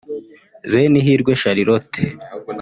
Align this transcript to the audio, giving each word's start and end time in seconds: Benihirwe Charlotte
Benihirwe 0.71 1.31
Charlotte 1.41 1.99